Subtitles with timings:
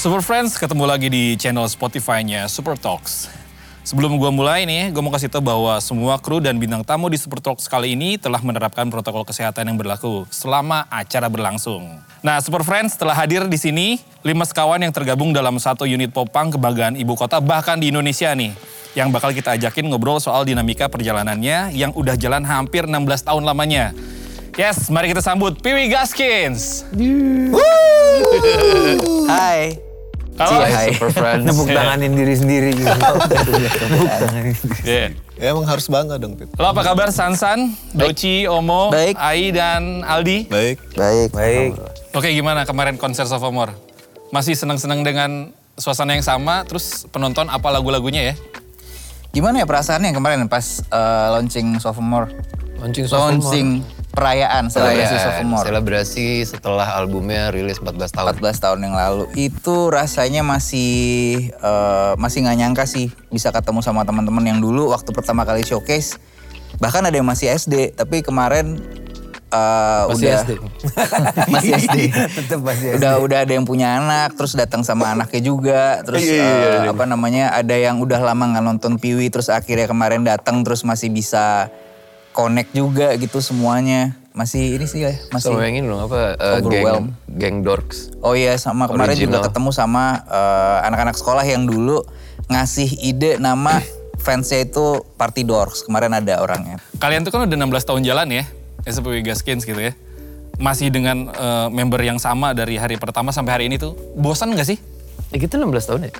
[0.00, 3.28] Super Friends ketemu lagi di channel Spotify-nya Super Talks.
[3.84, 7.20] Sebelum gue mulai nih, gue mau kasih tau bahwa semua kru dan bintang tamu di
[7.20, 12.00] Super Talks kali ini telah menerapkan protokol kesehatan yang berlaku selama acara berlangsung.
[12.24, 16.48] Nah, Super Friends telah hadir di sini, lima sekawan yang tergabung dalam satu unit popang
[16.48, 18.56] kebanggaan ibu kota bahkan di Indonesia nih.
[18.96, 23.92] Yang bakal kita ajakin ngobrol soal dinamika perjalanannya yang udah jalan hampir 16 tahun lamanya.
[24.56, 26.88] Yes, mari kita sambut Piwi Gaskins.
[29.28, 29.89] Hai.
[30.40, 30.56] Halo.
[30.56, 30.88] Cie, hai.
[30.96, 31.44] Super Friends.
[31.44, 32.88] Nepuk tanganin diri sendiri gitu.
[33.92, 34.56] Nepuk tanganin.
[34.88, 35.08] Yeah.
[35.36, 36.48] Ya emang harus bangga dong, Pip.
[36.56, 39.16] Lo apa kabar Sansan, Doci, Omo, Baik.
[39.20, 40.48] Ai, dan Aldi?
[40.48, 40.80] Baik.
[40.96, 41.28] Baik.
[41.32, 41.70] Baik.
[42.16, 43.76] Oke gimana kemarin konser Sophomore?
[44.32, 48.34] Masih senang-senang dengan suasana yang sama, terus penonton apa lagu-lagunya ya?
[49.32, 52.28] Gimana ya perasaannya kemarin pas eh, launching sophomore?
[52.80, 53.68] Launching Launching
[54.10, 55.64] perayaan selebrasi sophomore.
[55.64, 58.34] Selebrasi setelah albumnya rilis 14 tahun.
[58.42, 60.90] 14 tahun yang lalu itu rasanya masih
[61.54, 66.18] eh, masih nggak nyangka sih bisa ketemu sama teman-teman yang dulu waktu pertama kali showcase
[66.78, 68.78] bahkan ada yang masih SD tapi kemarin
[69.50, 70.52] eh, Masih udah SD.
[71.54, 76.02] masih SD Tetap masih udah udah ada yang punya anak terus datang sama anaknya juga
[76.06, 79.50] terus Iya, iya, iya, eh, apa namanya ada yang udah lama nggak nonton Piwi terus
[79.50, 81.70] akhirnya kemarin datang terus masih bisa
[82.30, 86.38] connect juga gitu semuanya masih ini sih ya masih Sama yang ini dong, apa?
[86.62, 87.10] Overwhelm.
[87.26, 88.14] geng, geng Dorks.
[88.22, 89.44] Oh iya sama kemarin juga Original.
[89.50, 92.06] ketemu sama eh, anak-anak sekolah yang dulu
[92.46, 93.82] ngasih ide nama
[94.24, 95.82] fansnya itu Party Dorks.
[95.82, 96.78] Kemarin ada orangnya.
[96.96, 98.44] Kalian tuh kan udah 16 tahun jalan ya,
[98.84, 99.98] SPW Gaskins gitu ya.
[100.56, 104.68] Masih dengan eh, member yang sama dari hari pertama sampai hari ini tuh, bosan nggak
[104.68, 104.78] sih?
[105.34, 106.12] Eh kita 16 tahun ya?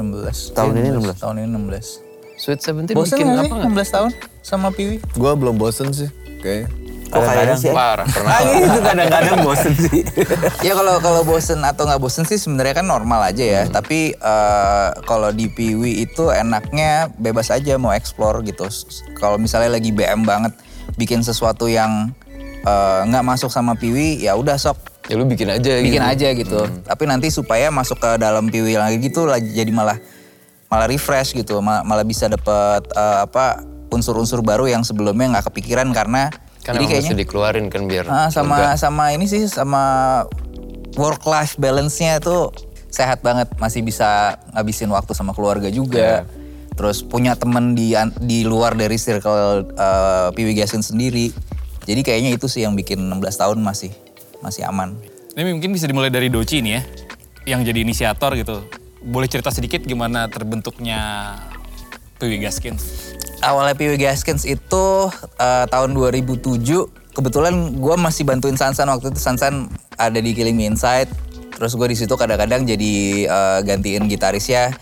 [0.00, 0.56] 16.
[0.56, 1.20] Tahun Iya, ini 16.
[1.20, 2.09] Tahun ini 16.
[2.40, 3.84] Sweet Seventeen Bosan bikin nggak apa sih nggak?
[3.92, 4.10] 16 tahun
[4.40, 4.96] sama Piwi?
[5.20, 6.08] Gua belum bosen sih,
[6.40, 6.72] kayaknya.
[7.10, 7.74] Kok kayaknya sih?
[7.74, 8.30] Parah, pernah.
[8.30, 10.00] Ah, itu kadang-kadang bosen sih.
[10.66, 13.62] ya kalau kalau bosen atau nggak bosen sih sebenarnya kan normal aja ya.
[13.66, 13.74] Hmm.
[13.74, 18.64] Tapi eh, kalau di Piwi itu enaknya bebas aja mau explore gitu.
[19.18, 20.54] Kalau misalnya lagi BM banget
[20.96, 22.14] bikin sesuatu yang
[22.62, 26.12] eh, nggak masuk sama Piwi ya udah sok Ya lu bikin aja bikin gitu.
[26.14, 26.60] aja gitu.
[26.86, 29.98] Tapi nanti supaya masuk ke dalam piwi lagi gitu lagi jadi malah
[30.70, 35.90] malah refresh gitu, malah, malah bisa dapet eh, apa unsur-unsur baru yang sebelumnya nggak kepikiran
[35.90, 38.76] karena Kan jadi kayaknya mesti dikeluarin kan biar ah, sama lega.
[38.76, 39.82] sama ini sih sama
[41.00, 42.52] work life balance-nya itu
[42.90, 46.26] sehat banget, masih bisa ngabisin waktu sama keluarga juga.
[46.74, 51.30] Terus punya temen di di luar dari circle eh, Piwi Gasin sendiri.
[51.86, 53.94] Jadi kayaknya itu sih yang bikin 16 tahun masih
[54.44, 54.98] masih aman.
[55.32, 56.82] Ini mungkin bisa dimulai dari Doci nih ya,
[57.56, 58.60] yang jadi inisiator gitu.
[59.00, 61.34] Boleh cerita sedikit gimana terbentuknya
[62.20, 63.16] Piwi Gaskins?
[63.40, 64.84] awalnya PW Gaskins itu
[65.40, 69.20] eh, tahun 2007 kebetulan gue masih bantuin Sansan waktu itu.
[69.20, 71.10] Sansan ada di Killing Me Inside
[71.50, 72.94] terus gue di situ kadang-kadang jadi
[73.26, 74.76] eh, gantiin gitarisnya.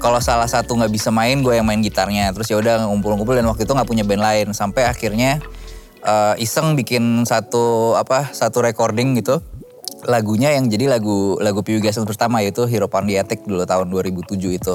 [0.00, 2.32] Kalau salah satu nggak bisa main gue yang main gitarnya.
[2.32, 4.46] Terus ya udah ngumpul-ngumpul dan waktu itu nggak punya band lain.
[4.56, 5.38] Sampai akhirnya
[6.02, 9.44] eh, iseng bikin satu apa satu recording gitu
[10.08, 14.74] lagunya yang jadi lagu lagu Piwi Gaskins pertama yaitu Hero Pandiatek dulu tahun 2007 itu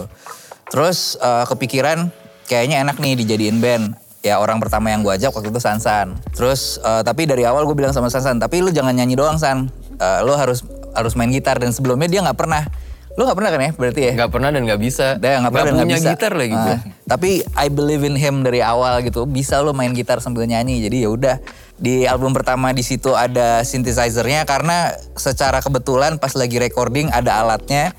[0.70, 2.10] Terus eh, kepikiran
[2.50, 3.98] kayaknya enak nih dijadiin band.
[4.26, 6.18] Ya orang pertama yang gue ajak waktu itu Sansan.
[6.34, 9.70] Terus eh, tapi dari awal gue bilang sama Sansan, tapi lu jangan nyanyi doang San.
[10.02, 10.66] Eh, lu harus
[10.96, 12.66] harus main gitar dan sebelumnya dia nggak pernah.
[13.16, 14.14] Lu nggak pernah kan ya berarti ya?
[14.20, 15.08] Nggak pernah dan nggak bisa.
[15.16, 16.10] Dia nggak pernah dan punya bisa.
[16.12, 16.76] gitar lagi gue.
[16.76, 19.24] Ah, tapi I believe in him dari awal gitu.
[19.24, 20.84] Bisa lo main gitar sambil nyanyi.
[20.84, 21.36] Jadi ya udah
[21.80, 27.96] di album pertama di situ ada synthesizer-nya karena secara kebetulan pas lagi recording ada alatnya.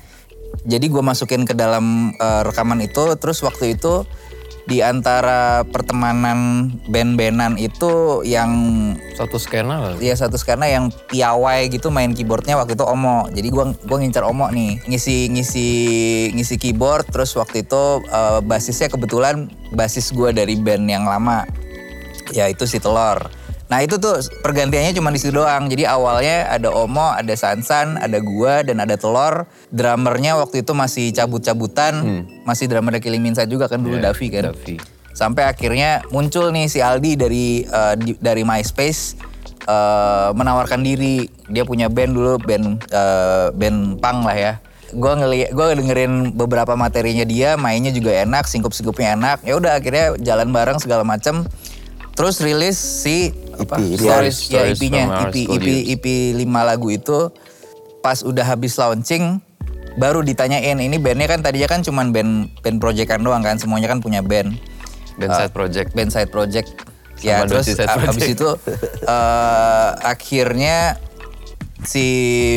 [0.69, 3.17] Jadi gue masukin ke dalam eh, rekaman itu.
[3.17, 4.05] Terus waktu itu
[4.67, 8.51] di antara pertemanan band-bandan itu yang
[9.15, 9.93] Satu skena lah.
[10.03, 13.31] ya satu karena yang piawai gitu main keyboardnya waktu itu Omo.
[13.31, 15.67] Jadi gua gua ngincar Omo nih, ngisi ngisi
[16.35, 21.47] ngisi keyboard terus waktu itu eh, basisnya kebetulan basis gua dari band yang lama.
[22.35, 23.31] Ya itu si Telor.
[23.67, 25.67] Nah itu tuh pergantiannya cuma di situ doang.
[25.67, 29.43] Jadi awalnya ada Omo, ada Sansan, ada gua dan ada Telor.
[29.69, 34.43] Drummernya waktu itu masih cabut-cabutan, masih drummer Killing Inside juga kan dulu Iya, Davi kan.
[34.51, 34.75] Davi.
[35.11, 39.19] Sampai akhirnya muncul nih si Aldi dari eh, di- dari MySpace
[39.67, 41.27] eh, menawarkan diri.
[41.51, 44.53] Dia punya band dulu, band eh, band punk lah ya.
[44.95, 49.43] Gua ngeliat, gua dengerin beberapa materinya dia, mainnya juga enak, singkup-singkupnya enak.
[49.43, 51.43] Ya udah akhirnya jalan bareng segala macem.
[52.15, 53.75] Terus rilis si apa?
[53.77, 55.85] EP, Stories, ya Stories EP-nya, from Our EP, School EP, Years.
[55.93, 56.05] EP
[56.45, 57.17] 5 lagu itu
[57.99, 59.41] pas udah habis launching
[59.95, 62.31] baru ditanyain ini bandnya kan tadinya kan cuman band
[62.61, 64.53] band proyekan doang kan semuanya kan punya band
[65.17, 65.89] Band side project.
[65.91, 66.69] band side project
[67.19, 68.13] ya Sama terus Doci side a- project.
[68.13, 68.49] abis itu
[69.03, 70.77] eh, akhirnya
[71.81, 72.05] si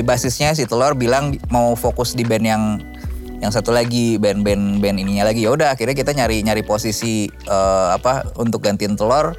[0.03, 2.63] basisnya si Telur bilang mau fokus di band yang
[3.41, 7.89] yang satu lagi band-band band ininya lagi ya udah akhirnya kita nyari nyari posisi eh,
[7.91, 9.33] apa untuk gantiin Telur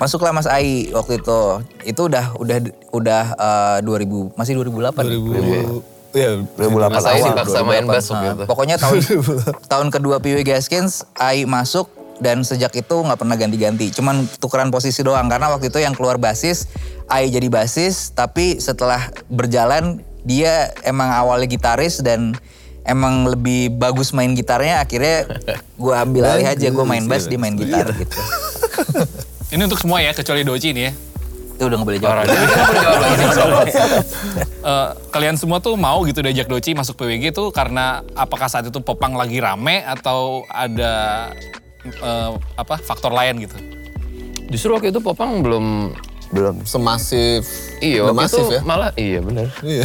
[0.00, 1.40] masuklah Mas Ai waktu itu
[1.84, 2.58] itu udah udah
[2.92, 5.16] udah eh, 2000 masih 2008 ya?
[5.18, 7.28] 2000, ya 2008 Mas Ai awal.
[7.32, 8.98] dipaksa main bass waktu Nah, pokoknya tahun
[9.72, 11.88] tahun kedua PW Gaskins, Ai masuk
[12.22, 13.90] dan sejak itu nggak pernah ganti-ganti.
[13.90, 16.70] Cuman tukeran posisi doang karena waktu itu yang keluar basis,
[17.10, 22.38] Ai jadi basis, tapi setelah berjalan dia emang awalnya gitaris dan
[22.86, 25.26] emang lebih bagus main gitarnya akhirnya
[25.78, 28.18] gue ambil alih aja gue main bass dia main gitar gitu
[29.52, 30.92] Ini untuk semua ya, kecuali Doci nih ya.
[31.52, 32.24] itu udah gak boleh jawab
[34.62, 38.78] Eh, kalian semua tuh mau gitu diajak Doci masuk PWG tuh karena apakah saat itu
[38.78, 41.28] Popang lagi rame atau ada
[41.84, 43.58] eh, apa faktor lain gitu?
[44.48, 45.92] Justru waktu itu Popang belum
[46.30, 46.64] Belum.
[46.64, 47.44] semasif,
[47.78, 48.60] iya waktu masif itu ya.
[48.62, 49.52] malah iya benar.
[49.60, 49.84] Iya.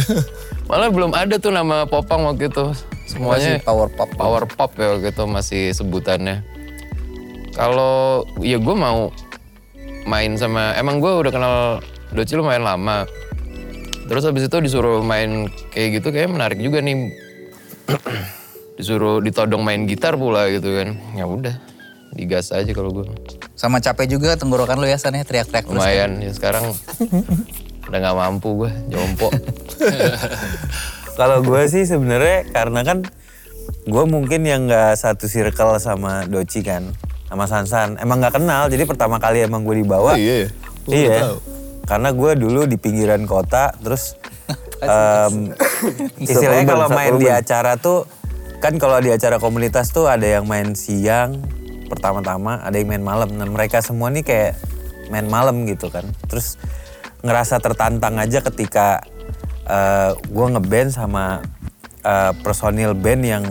[0.64, 2.72] Malah belum ada tuh nama Popang waktu itu.
[3.04, 4.08] Semuanya Masih power pop.
[4.14, 6.40] Power pop ya waktu itu masih sebutannya.
[7.52, 9.10] Kalau ya gue mau
[10.06, 11.56] main sama emang gue udah kenal
[12.12, 13.04] Doci lumayan lama.
[14.08, 17.12] Terus habis itu disuruh main kayak gitu kayak menarik juga nih.
[18.78, 20.96] disuruh ditodong main gitar pula gitu kan.
[21.18, 21.56] Ya udah,
[22.14, 23.06] digas aja kalau gue.
[23.58, 26.78] sama capek juga tenggorokan lu ya San ya teriak-teriak terus Lumayan ya sekarang
[27.90, 29.34] udah nggak mampu gue jompo.
[31.18, 33.02] Kalau gue sih sebenarnya karena kan
[33.82, 36.94] gue mungkin yang nggak satu circle sama Doci kan,
[37.28, 38.00] sama Sansan.
[38.00, 40.16] Emang nggak kenal, jadi pertama kali emang gue dibawa.
[40.16, 40.48] Oh, iya ya?
[40.88, 41.16] Gua iya.
[41.20, 41.36] tahu.
[41.88, 44.16] Karena gue dulu di pinggiran kota, terus
[44.84, 45.52] em,
[46.20, 48.08] istilahnya kalau main di acara tuh
[48.58, 51.38] kan kalau di acara komunitas tuh ada yang main siang
[51.88, 53.28] pertama-tama, ada yang main malam.
[53.36, 54.52] Nah mereka semua nih kayak
[55.08, 56.04] main malam gitu kan.
[56.28, 56.60] Terus
[57.24, 59.04] ngerasa tertantang aja ketika
[60.28, 61.44] gue ngeband sama
[62.00, 63.44] eh, personil band yang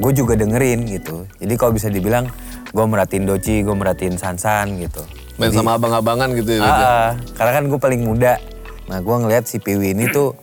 [0.00, 1.28] gue juga dengerin gitu.
[1.38, 2.26] Jadi kalau bisa dibilang
[2.70, 5.02] gue merhatiin Doci, gue merhatiin Sansan gitu.
[5.36, 6.60] Main sama abang-abangan gitu ya.
[6.60, 6.64] Ya?
[6.64, 7.08] Ah, ah.
[7.34, 8.38] karena kan gue paling muda.
[8.86, 10.34] Nah, gue ngeliat si Piwi ini tuh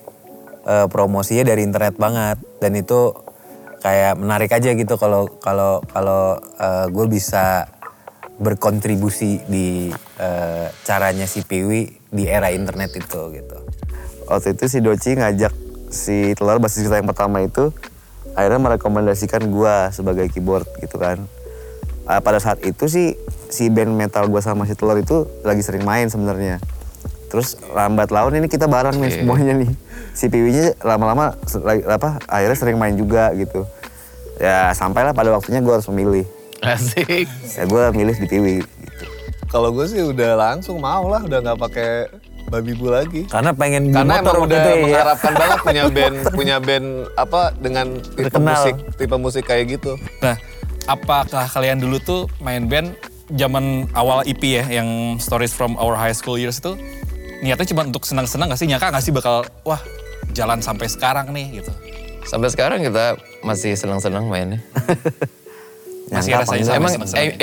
[0.67, 3.13] eh, promosinya dari internet banget dan itu
[3.77, 6.41] kayak menarik aja gitu kalau kalau kalau
[6.89, 7.69] gue bisa
[8.37, 9.89] berkontribusi di
[10.21, 13.57] eh, caranya si Piwi di era internet itu gitu.
[14.29, 15.53] waktu itu si Doci ngajak
[15.89, 17.73] si Telur basis kita yang pertama itu
[18.37, 21.25] akhirnya merekomendasikan gua sebagai keyboard gitu kan
[22.07, 25.83] Ah, pada saat itu sih si band metal gua sama si Telur itu lagi sering
[25.83, 26.63] main sebenarnya
[27.27, 29.67] terus lambat laun ini kita bareng nih semuanya nih
[30.15, 31.35] si Piwinya lama-lama
[31.85, 33.67] apa akhirnya sering main juga gitu
[34.37, 36.23] ya sampailah pada waktunya gua harus memilih
[36.57, 37.27] Asik.
[37.27, 39.05] ya gua milih di Piwi gitu.
[39.47, 42.11] Kalau gue sih udah langsung mau lah, udah nggak pakai
[42.47, 43.23] babi bu lagi.
[43.27, 44.75] Karena pengen Karena motor emang udah itu ya.
[44.83, 48.43] mengharapkan banget punya band, punya band apa dengan tipe Terkenal.
[48.51, 49.95] musik, tipe musik kayak gitu.
[50.19, 50.35] Nah,
[50.87, 52.95] apakah kalian dulu tuh main band
[53.35, 56.79] zaman awal EP ya, yang Stories from Our High School Years itu
[57.43, 58.67] niatnya cuma untuk senang-senang gak sih?
[58.71, 59.83] Nyangka gak sih bakal, wah
[60.31, 61.71] jalan sampai sekarang nih gitu.
[62.27, 64.59] Sampai sekarang kita masih senang-senang mainnya.
[66.07, 66.93] Masih rasanya sampai Emang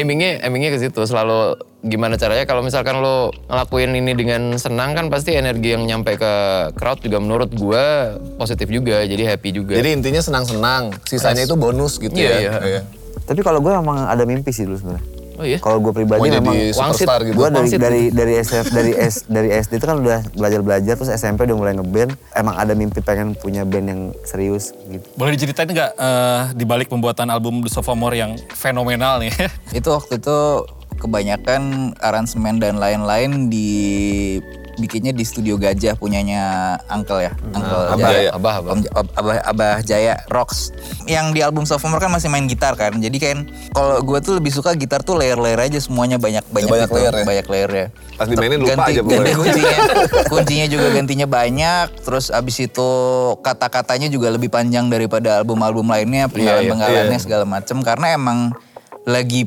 [0.01, 5.13] aimingnya aimingnya ke situ selalu gimana caranya kalau misalkan lo ngelakuin ini dengan senang kan
[5.13, 6.33] pasti energi yang nyampe ke
[6.73, 9.77] crowd juga menurut gua positif juga jadi happy juga.
[9.77, 12.53] Jadi intinya senang-senang, sisanya itu bonus gitu Iya, ya.
[12.65, 12.81] iya.
[13.25, 15.05] Tapi kalau gue emang ada mimpi sih dulu sebenarnya
[15.35, 15.59] oh iya.
[15.59, 17.37] kalau gue pribadi Mau jadi memang superstar gitu.
[17.43, 17.81] gue dari Wangsit.
[17.83, 21.57] dari dari SF dari S dari SD itu kan udah belajar belajar terus SMP udah
[21.59, 26.43] mulai ngeband emang ada mimpi pengen punya band yang serius gitu Boleh diceritain nggak eh,
[26.55, 29.35] di balik pembuatan album The Sophomore yang fenomenal nih?
[29.79, 30.39] Itu waktu itu
[30.99, 33.69] kebanyakan aransemen dan lain-lain di
[34.77, 38.23] bikinnya di studio Gajah punyanya Uncle ya, Uncle Abah Jaya.
[38.23, 38.31] ya?
[38.35, 38.73] Abah, Abah.
[38.73, 38.81] Om
[39.15, 40.75] Abah, Abah Jaya Rocks.
[41.07, 42.97] Yang di album Sophomore kan masih main gitar kan.
[42.99, 46.89] Jadi kan kalau gue tuh lebih suka gitar tuh layer-layer aja semuanya banyak banyak banyak
[46.91, 47.25] gitu, layer ya?
[47.25, 47.87] banyak layer ya.
[48.15, 49.79] Pas dimainin lupa ganti, aja ganti kuncinya.
[50.31, 51.87] kuncinya juga gantinya banyak.
[52.03, 52.91] Terus abis itu
[53.41, 56.27] kata-katanya juga lebih panjang daripada album-album lainnya.
[56.27, 57.79] Penggalan-penggalannya segala macem.
[57.83, 58.55] Karena emang
[59.05, 59.45] lagi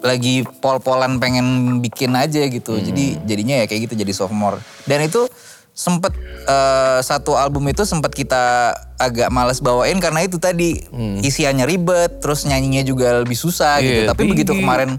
[0.00, 2.76] lagi pol-polan pengen bikin aja gitu.
[2.80, 4.60] Jadi jadinya ya kayak gitu jadi sophomore.
[4.88, 5.28] Dan itu
[5.70, 6.12] sempet
[6.44, 10.84] eh, satu album itu sempat kita agak males bawain karena itu tadi
[11.24, 14.04] isiannya ribet, terus nyanyinya juga lebih susah gitu.
[14.04, 14.64] Iya, Tapi begitu tinggi.
[14.64, 14.90] kemarin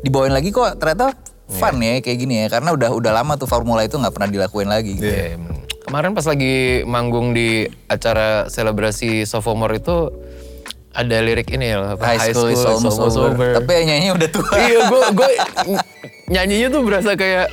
[0.00, 1.12] dibawain lagi kok ternyata
[1.50, 4.70] fun ya kayak gini ya karena udah udah lama tuh formula itu nggak pernah dilakuin
[4.70, 4.96] lagi.
[4.96, 5.60] Iya, emang.
[5.84, 10.14] Kemarin pas lagi manggung di acara selebrasi sophomore itu
[10.90, 12.02] ada lirik ini ya apa?
[12.02, 13.54] High school, is almost, over.
[13.62, 14.50] Tapi yang nyanyi udah tua.
[14.66, 15.30] iya, gue gue
[16.30, 17.46] nyanyinya tuh berasa kayak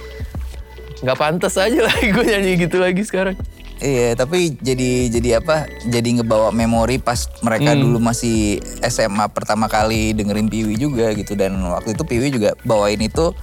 [1.05, 3.37] nggak pantas aja lah gue nyanyi gitu lagi sekarang.
[3.77, 5.69] Iya, tapi jadi jadi apa?
[5.85, 11.61] Jadi ngebawa memori pas mereka dulu masih SMA pertama kali dengerin Piwi juga gitu dan
[11.61, 13.37] waktu itu Piwi juga bawain itu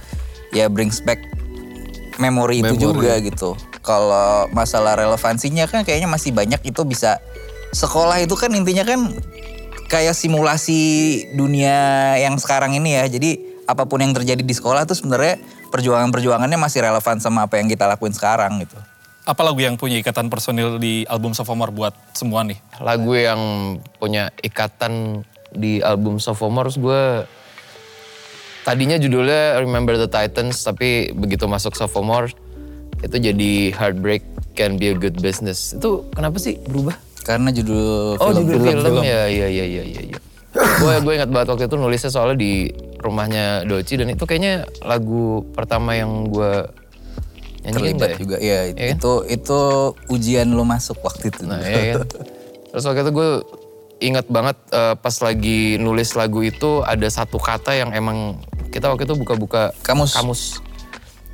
[0.51, 1.23] ya brings back
[2.19, 3.55] memori itu juga gitu.
[3.79, 7.23] Kalau masalah relevansinya kan kayaknya masih banyak itu bisa
[7.71, 9.15] sekolah itu kan intinya kan
[9.85, 10.79] kayak simulasi
[11.33, 13.05] dunia yang sekarang ini ya.
[13.05, 15.41] Jadi apa pun yang terjadi di sekolah tuh sebenarnya
[15.73, 18.77] perjuangan-perjuangannya masih relevan sama apa yang kita lakuin sekarang gitu.
[19.25, 22.61] Apa lagu yang punya ikatan personil di album Sophomore buat semua nih?
[22.77, 23.41] Lagu yang
[23.97, 27.25] punya ikatan di album Sophomores gue
[28.61, 32.29] tadinya judulnya Remember the Titans tapi begitu masuk Sophomore
[33.01, 34.21] itu jadi Heartbreak
[34.53, 35.73] Can Be a Good Business.
[35.73, 36.95] Itu kenapa sih berubah?
[37.25, 38.45] Karena judul Oh film.
[38.45, 40.01] judul film, ya ya ya ya ya.
[40.07, 40.17] ya.
[40.55, 45.43] gue gue ingat banget waktu itu nulisnya soalnya di rumahnya Doci dan itu kayaknya lagu
[45.51, 46.63] pertama yang gue
[47.61, 48.15] nyanyiin terlibat ya?
[48.15, 48.95] juga ya Iya kan?
[48.95, 49.59] itu itu
[50.07, 52.07] ujian lo masuk waktu itu Nah iya kan.
[52.71, 53.29] Terus waktu itu gue
[54.01, 58.39] ingat banget eh, pas lagi nulis lagu itu ada satu kata yang emang
[58.69, 60.13] kita waktu itu buka-buka Kamus.
[60.13, 60.41] kamus.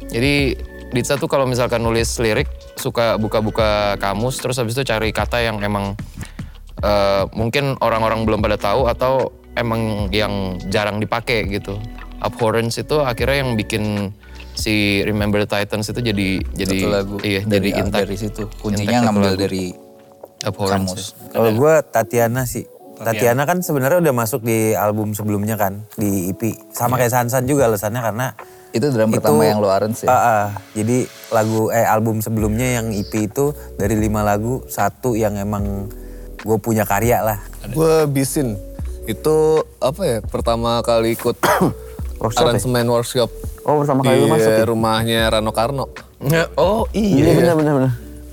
[0.07, 0.57] Jadi
[0.91, 5.63] Ditsa tuh kalau misalkan nulis lirik suka buka-buka kamus terus habis itu cari kata yang
[5.63, 5.95] emang
[6.83, 11.79] eh, mungkin orang-orang belum pada tahu atau emang yang jarang dipakai gitu.
[12.21, 14.13] Abhorrence itu akhirnya yang bikin
[14.53, 18.03] si Remember the Titans itu jadi jadi satu lagu iya dari, jadi intact.
[18.05, 19.41] dari situ kuncinya ngambil lagu.
[19.47, 19.63] dari
[20.43, 20.91] Abhorrence.
[20.91, 22.65] kamus Kalau gue Tatiana sih.
[23.01, 26.53] Tatiana kan sebenarnya udah masuk di album sebelumnya kan di EP.
[26.69, 28.37] Sama kayak Sansan juga alasannya karena
[28.71, 30.45] itu drum pertama yang lo arrange ya Ah, ah.
[30.71, 35.91] jadi lagu eh album sebelumnya yang EP itu dari lima lagu satu yang emang
[36.41, 37.37] gue punya karya lah.
[37.69, 38.55] Gue bisin.
[39.05, 41.35] Itu apa ya pertama kali ikut
[42.21, 42.49] Workshop ya?
[42.53, 43.29] aransemen workshop
[43.61, 44.65] Oh pertama di kali lu masuk ya?
[44.65, 45.85] rumahnya Rano Karno.
[46.55, 47.91] Oh Iya bener bener bener.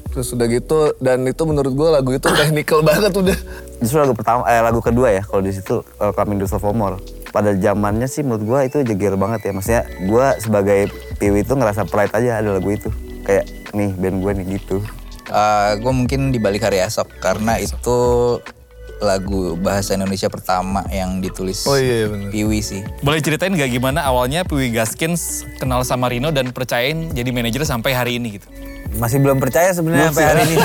[0.09, 3.39] Terus udah gitu dan itu menurut gue lagu itu technical banget udah.
[3.79, 6.97] Justru lagu pertama, eh, lagu kedua ya kalau di situ uh, Coming to Sophomore.
[7.39, 9.53] Pada zamannya sih menurut gua itu jeger banget ya.
[9.55, 12.91] Maksudnya gua sebagai Piwi itu ngerasa pride aja ada lagu itu.
[13.23, 14.83] Kayak nih band gue nih gitu.
[15.77, 18.01] gue mungkin di balik hari esok karena itu
[18.99, 22.33] lagu bahasa Indonesia pertama yang ditulis Oh iya bener.
[22.33, 27.31] Piwi sih Boleh ceritain gak gimana awalnya Piwi Gaskins kenal sama Rino dan percayain jadi
[27.31, 28.49] manajer sampai hari ini gitu?
[28.97, 30.57] Masih belum percaya sebenarnya sampai hari ini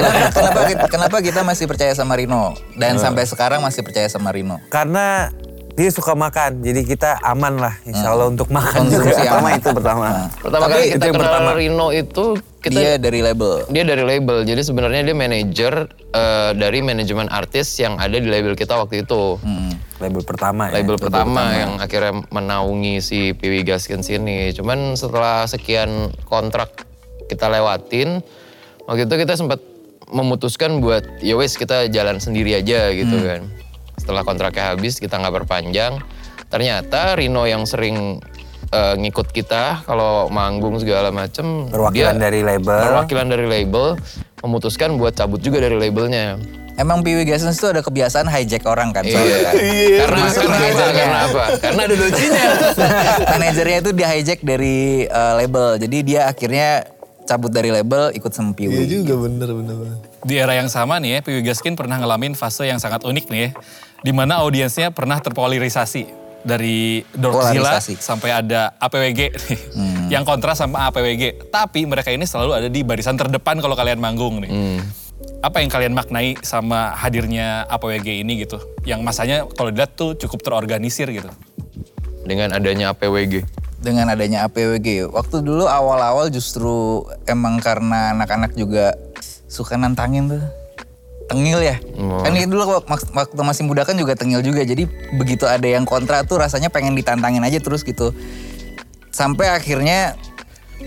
[0.00, 4.32] kenapa, kenapa, kita- kenapa kita masih percaya sama Rino dan sampai sekarang masih percaya sama
[4.32, 5.28] Rino Karena
[5.72, 9.08] dia suka makan, jadi kita aman lah insya Allah untuk makan juga.
[9.08, 9.56] Konsumsi Pertama aman.
[9.56, 10.06] itu pertama.
[10.36, 11.50] Pertama Tapi kali kita kenal pertama.
[11.56, 12.24] Rino itu
[12.60, 14.36] kita dia dia, dari label dari label.
[14.44, 15.74] Jadi sebenarnya dia manajer
[16.12, 19.40] eh, dari manajemen artis yang ada di label kita waktu itu.
[19.96, 20.84] Label pertama ya.
[20.84, 24.52] Label pertama yang akhirnya menaungi si Piwi Gaskins ini.
[24.52, 26.84] Cuman setelah sekian kontrak
[27.32, 28.20] kita lewatin,
[28.84, 29.64] waktu itu kita sempat
[30.12, 33.48] memutuskan buat ya wes kita jalan sendiri aja gitu kan.
[34.02, 36.02] Setelah kontraknya habis kita nggak perpanjang.
[36.48, 38.18] Ternyata Rino yang sering
[38.68, 42.80] eh, ngikut kita kalau manggung segala macem Perwakilan dia- dari label.
[42.82, 43.94] perwakilan dari label
[44.38, 46.34] memutuskan buat cabut juga dari labelnya.
[46.72, 49.38] emang Piwi Gaskins itu ada kebiasaan hijack orang kan soalnya Iya.
[49.38, 49.54] kan?
[49.54, 50.56] Karena, Termasuk karena, apa?
[50.56, 50.94] manajernya.
[50.96, 51.44] karena apa?
[51.62, 52.44] Karena ada docinya.
[53.32, 56.68] manajernya itu di hijack dari eh, label jadi dia akhirnya
[57.22, 59.74] cabut dari label ikut sama Piwi Iya juga bener bener.
[59.78, 59.96] bener.
[60.22, 63.40] Di era yang sama nih ya, Piwi Gaskin pernah ngalamin fase yang sangat unik nih
[63.42, 63.50] ya.
[64.02, 66.20] Di mana audiensnya pernah terpolarisasi.
[66.42, 68.02] Dari Dorkzilla Polarisasi.
[68.02, 69.60] sampai ada APWG nih.
[70.10, 71.54] Yang kontra sama APWG.
[71.54, 74.50] Tapi mereka ini selalu ada di barisan terdepan kalau kalian manggung nih.
[75.38, 78.58] Apa yang kalian maknai sama hadirnya APWG ini gitu?
[78.82, 81.30] Yang masanya kalau dilihat tuh cukup terorganisir gitu.
[82.26, 83.46] Dengan adanya APWG.
[83.82, 85.10] dengan adanya APWG.
[85.10, 88.94] Waktu dulu awal-awal justru emang karena anak-anak juga
[89.50, 90.42] suka nantangin tuh.
[91.32, 91.76] Tengil ya.
[91.96, 92.20] Oh.
[92.20, 94.62] Kan dulu wak- waktu masih muda kan juga tengil juga.
[94.62, 94.84] Jadi
[95.16, 98.12] begitu ada yang kontra tuh rasanya pengen ditantangin aja terus gitu.
[99.12, 100.16] Sampai akhirnya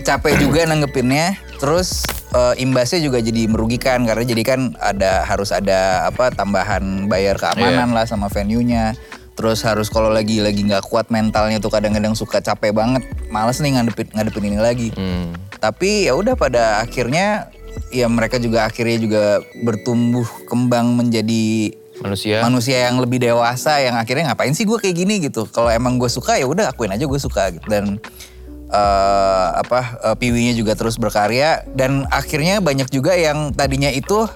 [0.02, 1.34] capek juga nanggepinnya.
[1.56, 2.04] Terus
[2.36, 7.90] eh, imbasnya juga jadi merugikan karena jadi kan ada harus ada apa tambahan bayar keamanan
[7.96, 8.94] lah sama venue-nya.
[9.36, 13.76] Terus harus kalau lagi lagi nggak kuat mentalnya tuh kadang-kadang suka capek banget, males nih
[13.76, 14.88] ngadepin ngadepin ini lagi.
[14.96, 15.36] Hmm.
[15.60, 17.52] Tapi ya udah pada akhirnya
[17.90, 19.24] ya mereka juga akhirnya juga
[19.62, 22.44] bertumbuh kembang menjadi Manusia.
[22.44, 25.48] manusia yang lebih dewasa yang akhirnya ngapain sih gue kayak gini gitu.
[25.48, 27.64] Kalau emang gue suka ya udah akuin aja gue suka gitu.
[27.64, 27.96] Dan
[28.68, 34.28] eh, apa eh, piwinya juga terus berkarya dan akhirnya banyak juga yang tadinya itu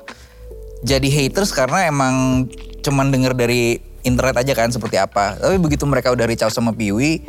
[0.80, 2.48] jadi haters karena emang
[2.80, 5.36] cuman denger dari internet aja kan seperti apa.
[5.36, 7.20] Tapi begitu mereka udah reach out sama Piwi,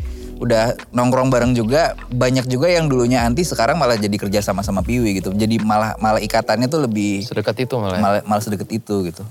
[0.42, 4.82] udah nongkrong bareng juga banyak juga yang dulunya anti sekarang malah jadi kerja sama sama
[4.82, 7.96] Piwi gitu jadi malah malah ikatannya tuh lebih Sedekat itu malah.
[7.96, 9.22] malah, malah sedekat itu gitu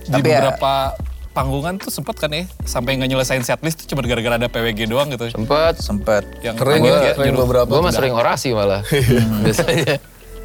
[0.00, 0.94] Di Tapi ya- beberapa
[1.32, 5.08] panggungan tuh sempet kan ya sampai nggak nyelesain setlist tuh cuma gara-gara ada PWG doang
[5.08, 5.26] gitu.
[5.28, 5.80] Sempet.
[5.80, 7.66] sempet Yang Keren gua- ya, nyuruh- beberapa.
[7.66, 8.84] Gue mah sering orasi malah.
[9.42, 9.96] Biasanya.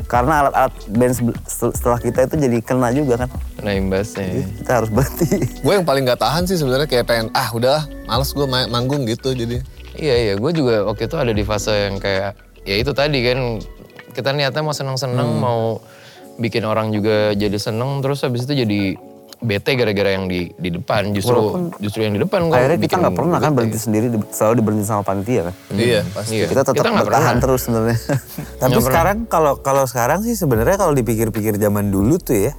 [0.08, 1.14] Karena alat-alat band
[1.48, 3.30] setelah kita itu jadi kena juga kan.
[3.60, 4.48] Kena imbasnya.
[4.64, 5.28] Kita harus berhenti.
[5.64, 9.36] Gue yang paling gak tahan sih sebenarnya kayak pengen ah udahlah males gue manggung gitu
[9.36, 9.60] jadi.
[9.98, 13.60] Iya iya, gue juga waktu itu ada di fase yang kayak ya itu tadi kan
[14.14, 15.82] kita niatnya mau seneng-seneng, mau
[16.38, 18.82] bikin orang juga jadi seneng, terus habis itu jadi
[19.38, 21.38] bete gara-gara yang di di depan, justru
[21.78, 24.86] justru yang di depan gua Akhirnya kita nggak pernah kan berhenti sendiri, di- selalu diberhenti
[24.86, 25.56] sama panitia kan.
[25.72, 26.34] Iya pasti.
[26.36, 26.46] Iya.
[26.50, 27.34] Kita tetap bertahan pernah.
[27.40, 28.00] terus sebenarnya.
[28.62, 32.54] Tapi sekarang kalau kalau sekarang sih sebenarnya kalau dipikir-pikir zaman dulu tuh ya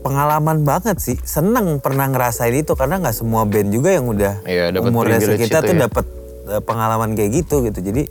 [0.00, 1.16] pengalaman banget sih.
[1.18, 5.74] Seneng pernah ngerasain itu karena nggak semua band juga yang udah Iya, umurnya kita tuh
[5.74, 5.88] ya.
[5.88, 6.04] dapat
[6.50, 7.80] eh, pengalaman kayak gitu gitu.
[7.80, 8.10] Jadi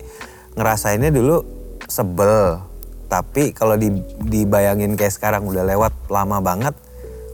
[0.55, 1.45] ngerasainnya dulu
[1.85, 2.63] sebel.
[3.05, 6.73] Tapi kalau di- dibayangin kayak sekarang udah lewat lama banget,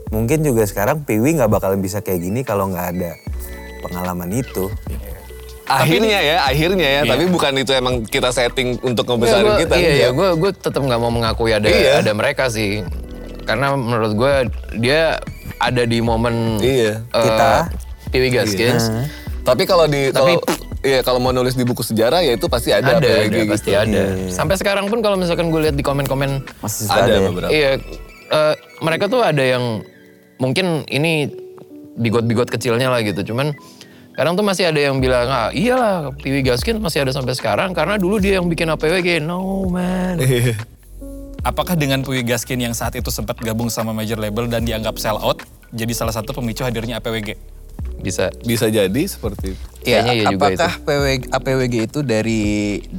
[0.09, 3.11] mungkin juga sekarang Piwi nggak bakalan bisa kayak gini kalau nggak ada
[3.79, 4.69] pengalaman itu.
[5.63, 7.01] Akhirnya ya, akhirnya ya.
[7.05, 9.73] Tapi bukan itu emang kita setting untuk Iya, ngebesarin gua- kita.
[9.75, 12.01] Iya, iya, gue gue tetap nggak mau mengakui ada Iya.
[12.01, 12.81] ada mereka sih,
[13.45, 14.33] karena menurut gue
[14.81, 15.21] dia
[15.57, 17.05] ada di momen Iya.
[17.05, 17.69] eh, Kita.
[18.09, 18.89] Piwi Gaskins.
[19.39, 22.73] Tapi kalau di Tapi- kalau iya kalau mau nulis di buku sejarah ya itu pasti
[22.73, 23.45] ada, ada, ada, gitu.
[23.47, 24.03] pasti ada.
[24.27, 27.19] Sampai sekarang pun kalau misalkan gue lihat di komen-komen, Masih Ada ada, ya.
[27.23, 27.49] beberapa.
[27.51, 27.71] iya,
[28.27, 29.85] eh, mereka tuh ada yang
[30.39, 31.29] mungkin ini
[31.99, 33.21] bigot-bigot kecilnya lah gitu.
[33.31, 33.53] Cuman
[34.15, 37.99] kadang tuh masih ada yang bilang, ah iyalah Piwi Gaskin masih ada sampai sekarang karena
[37.99, 39.21] dulu dia yang bikin APWG.
[39.21, 40.17] No man.
[41.39, 45.15] Apakah dengan Puyi Gaskin yang saat itu sempat gabung sama major label dan dianggap sell
[45.15, 45.39] out,
[45.71, 47.39] jadi salah satu pemicu hadirnya APWG?
[48.03, 48.27] Bisa.
[48.43, 49.65] Bisa jadi seperti itu.
[49.87, 52.43] Ya, Kayaknya iya juga apakah PWG, APWG itu dari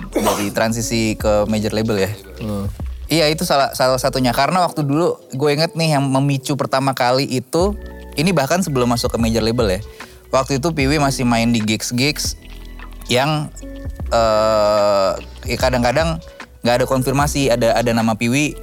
[0.09, 2.10] dari transisi ke major label ya?
[3.10, 7.26] Iya itu salah salah satunya karena waktu dulu gue inget nih yang memicu pertama kali
[7.26, 7.75] itu
[8.14, 9.80] ini bahkan sebelum masuk ke major label ya.
[10.30, 12.38] Waktu itu Piwi masih main di gigs-gigs
[13.10, 13.50] yang
[14.08, 15.10] eh
[15.44, 16.23] ya kadang-kadang
[16.62, 18.54] nggak ada konfirmasi ada ada nama Piwi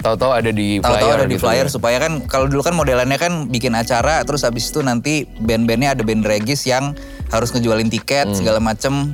[0.00, 0.86] Tahu-tahu ada di flyer.
[0.86, 1.70] tahu-tahu ada di gitu flyer ya.
[1.70, 6.00] supaya kan kalau dulu kan modelannya kan bikin acara terus habis itu nanti band-bandnya ada
[6.00, 6.96] band regis yang
[7.28, 8.36] harus ngejualin tiket Hmm.
[8.36, 9.12] segala macem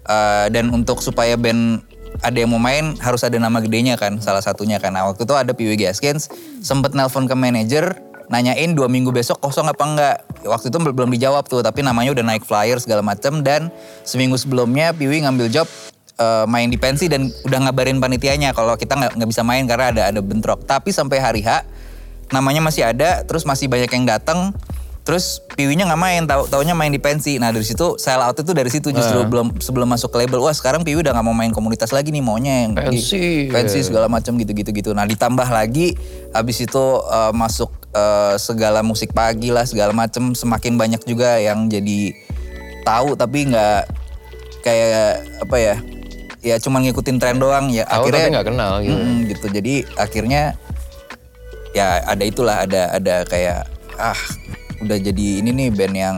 [0.00, 1.86] Eh, dan untuk supaya band
[2.20, 5.34] ada yang mau main harus ada nama gedenya kan salah satunya kan nah, waktu itu
[5.36, 6.28] ada Piwi Gaskins
[6.60, 7.96] sempet nelpon ke manajer
[8.30, 12.14] nanyain dua minggu besok kosong apa enggak waktu itu bel- belum dijawab tuh tapi namanya
[12.14, 13.74] udah naik flyer segala macem dan
[14.06, 15.66] seminggu sebelumnya Piwi ngambil job
[16.20, 19.86] eh, main di pensi dan udah ngabarin panitianya kalau kita nggak nggak bisa main karena
[19.90, 20.62] ada ada bentrok.
[20.68, 21.64] Tapi sampai hari H
[22.30, 24.54] namanya masih ada, terus masih banyak yang datang.
[25.10, 27.34] Terus Piwinya nggak main, tahu taunya main di pensi.
[27.42, 30.38] Nah dari situ sell out itu dari situ justru belum sebelum masuk ke label.
[30.38, 34.06] Wah sekarang Piwi udah nggak mau main komunitas lagi nih, maunya yang Pensi, pensi segala
[34.06, 34.94] macam gitu-gitu gitu.
[34.94, 35.98] Nah ditambah lagi
[36.30, 41.66] abis itu eh, masuk eh, segala musik pagi lah segala macam semakin banyak juga yang
[41.66, 42.14] jadi
[42.86, 43.90] tahu tapi nggak
[44.62, 45.74] kayak apa ya
[46.40, 48.94] ya cuman ngikutin tren doang ya Tahu akhirnya tapi nggak kenal gitu.
[48.94, 50.42] Mm-mm, gitu jadi akhirnya
[51.74, 53.66] ya ada itulah ada ada kayak
[53.98, 54.16] ah
[54.80, 56.16] udah jadi ini nih band yang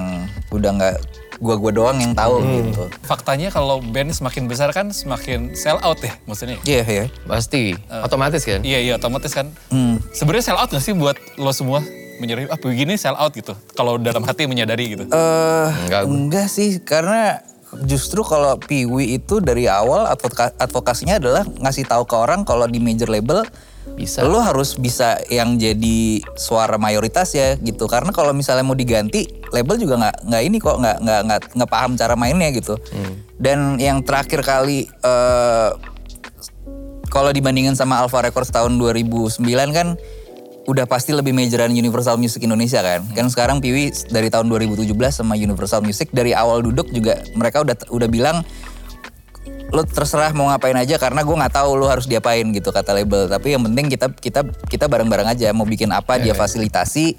[0.49, 0.97] udah nggak
[1.39, 6.15] gua-gua doang yang tahu gitu Faktanya kalau band semakin besar kan semakin sell out ya
[6.25, 6.55] maksudnya.
[6.63, 7.75] iya iya Pasti.
[7.91, 8.63] Otomatis kan.
[8.63, 9.51] Iya iya otomatis kan.
[9.67, 9.99] Hmm.
[10.13, 11.83] Sebenarnya sell out gak sih buat lo semua
[12.15, 13.59] menyadari ah begini sell out gitu.
[13.73, 15.05] Kalau dalam hati menyadari gitu.
[15.05, 16.13] Eh, Enggak, gua.
[16.13, 17.43] enggak sih karena
[17.83, 22.79] justru kalau Piwi itu dari awal advoka- advokasinya adalah ngasih tahu ke orang kalau di
[22.79, 23.43] major label
[23.83, 24.23] Bisa.
[24.25, 29.77] lo harus bisa yang jadi suara mayoritas ya gitu karena kalau misalnya mau diganti label
[29.77, 32.79] juga nggak nggak ini kok nggak nggak nggak nggak paham cara mainnya gitu
[33.43, 35.71] dan yang terakhir kali eh,
[37.13, 39.45] kalau dibandingin sama Alpha Records tahun 2009
[39.77, 40.01] kan
[40.63, 43.03] udah pasti lebih majoran Universal Music Indonesia kan.
[43.13, 47.77] Kan sekarang Piwi dari tahun 2017 sama Universal Music dari awal duduk juga mereka udah
[47.91, 48.47] udah bilang
[49.73, 53.27] lo terserah mau ngapain aja karena gue nggak tahu lo harus diapain gitu kata label.
[53.27, 57.17] Tapi yang penting kita kita kita bareng-bareng aja mau bikin apa dia fasilitasi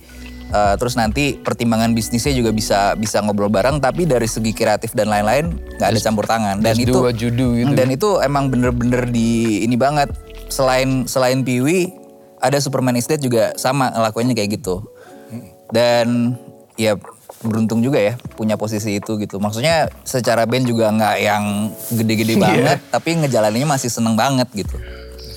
[0.54, 3.82] eh, terus nanti pertimbangan bisnisnya juga bisa bisa ngobrol bareng.
[3.82, 5.50] Tapi dari segi kreatif dan lain-lain
[5.82, 6.62] nggak ada campur tangan.
[6.62, 7.74] Dan itu do gitu.
[7.74, 10.14] dan itu emang bener-bener di ini banget.
[10.54, 11.90] Selain selain Piwi
[12.38, 14.86] ada Superman Estate juga sama ngelakuinnya kayak gitu.
[15.74, 16.38] Dan
[16.78, 17.02] ya
[17.44, 21.44] beruntung juga ya punya posisi itu gitu maksudnya secara band juga nggak yang
[21.92, 24.80] gede-gede banget tapi ngejalaninnya masih seneng banget gitu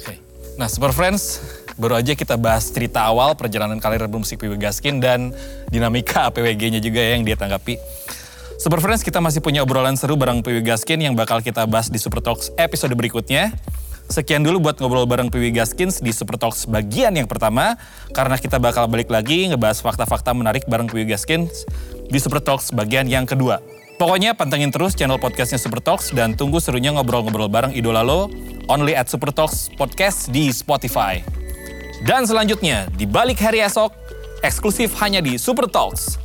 [0.07, 0.15] Oke.
[0.57, 1.43] Nah, Super Friends,
[1.77, 5.35] baru aja kita bahas cerita awal perjalanan karir bermusik Piwi Gaskin dan
[5.69, 7.77] dinamika APWG-nya juga ya yang dia tanggapi.
[8.57, 12.01] Super Friends, kita masih punya obrolan seru bareng Piwi Gaskin yang bakal kita bahas di
[12.01, 13.53] Super Talks episode berikutnya.
[14.07, 17.75] Sekian dulu buat ngobrol bareng Piwi Gaskins di Super Talks bagian yang pertama.
[18.15, 21.67] Karena kita bakal balik lagi ngebahas fakta-fakta menarik bareng Piwi Gaskins
[22.07, 23.59] di Super Talks bagian yang kedua.
[23.97, 28.29] Pokoknya pantengin terus channel podcastnya Super Talks dan tunggu serunya ngobrol-ngobrol bareng idola lo
[28.69, 31.25] only at Super Talks Podcast di Spotify.
[32.05, 33.91] Dan selanjutnya, di balik hari esok,
[34.45, 36.21] eksklusif hanya di Super Talks.